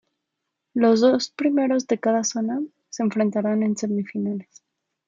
[0.73, 2.59] Los dos primeros de cada zona,
[2.89, 4.63] se enfrentarán en semifinales.